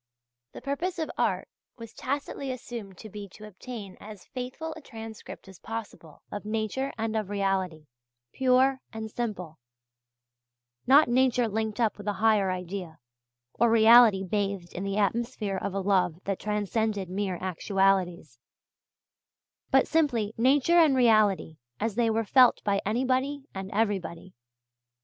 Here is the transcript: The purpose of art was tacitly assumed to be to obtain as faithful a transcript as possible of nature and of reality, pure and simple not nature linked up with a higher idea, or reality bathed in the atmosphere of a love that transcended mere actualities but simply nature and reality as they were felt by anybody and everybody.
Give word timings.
The 0.53 0.61
purpose 0.63 0.97
of 0.97 1.11
art 1.15 1.47
was 1.77 1.93
tacitly 1.93 2.49
assumed 2.49 2.97
to 2.97 3.07
be 3.07 3.29
to 3.33 3.45
obtain 3.45 3.97
as 3.99 4.25
faithful 4.25 4.73
a 4.73 4.81
transcript 4.81 5.47
as 5.47 5.59
possible 5.59 6.23
of 6.31 6.43
nature 6.43 6.91
and 6.97 7.15
of 7.15 7.29
reality, 7.29 7.85
pure 8.33 8.81
and 8.91 9.11
simple 9.11 9.59
not 10.87 11.07
nature 11.07 11.47
linked 11.47 11.79
up 11.79 11.99
with 11.99 12.07
a 12.07 12.13
higher 12.13 12.49
idea, 12.49 12.97
or 13.53 13.69
reality 13.69 14.23
bathed 14.23 14.73
in 14.73 14.83
the 14.83 14.97
atmosphere 14.97 15.57
of 15.61 15.75
a 15.75 15.79
love 15.79 16.15
that 16.23 16.39
transcended 16.39 17.07
mere 17.07 17.35
actualities 17.39 18.39
but 19.69 19.87
simply 19.87 20.33
nature 20.35 20.79
and 20.79 20.95
reality 20.95 21.57
as 21.79 21.93
they 21.93 22.09
were 22.09 22.25
felt 22.25 22.59
by 22.63 22.81
anybody 22.87 23.43
and 23.53 23.69
everybody. 23.71 24.33